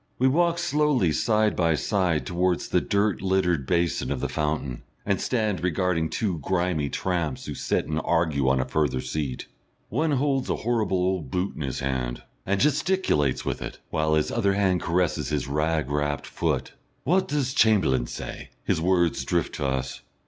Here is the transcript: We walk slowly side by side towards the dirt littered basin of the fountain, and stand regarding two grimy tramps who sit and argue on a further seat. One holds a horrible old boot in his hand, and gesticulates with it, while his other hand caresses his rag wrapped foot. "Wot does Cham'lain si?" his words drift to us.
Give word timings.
We 0.17 0.27
walk 0.27 0.57
slowly 0.57 1.11
side 1.11 1.55
by 1.55 1.75
side 1.75 2.25
towards 2.25 2.67
the 2.69 2.81
dirt 2.81 3.21
littered 3.21 3.67
basin 3.67 4.11
of 4.11 4.19
the 4.19 4.27
fountain, 4.29 4.81
and 5.05 5.21
stand 5.21 5.61
regarding 5.63 6.09
two 6.09 6.39
grimy 6.39 6.89
tramps 6.89 7.45
who 7.45 7.53
sit 7.53 7.85
and 7.85 8.01
argue 8.03 8.49
on 8.49 8.59
a 8.59 8.65
further 8.65 8.99
seat. 8.99 9.45
One 9.89 10.13
holds 10.13 10.49
a 10.49 10.55
horrible 10.65 10.97
old 10.97 11.29
boot 11.29 11.55
in 11.55 11.61
his 11.61 11.81
hand, 11.81 12.23
and 12.47 12.59
gesticulates 12.59 13.45
with 13.45 13.61
it, 13.61 13.77
while 13.91 14.15
his 14.15 14.31
other 14.31 14.53
hand 14.53 14.81
caresses 14.81 15.29
his 15.29 15.47
rag 15.47 15.91
wrapped 15.91 16.25
foot. 16.25 16.73
"Wot 17.05 17.27
does 17.27 17.53
Cham'lain 17.53 18.07
si?" 18.07 18.49
his 18.63 18.81
words 18.81 19.23
drift 19.23 19.53
to 19.53 19.67
us. 19.67 20.01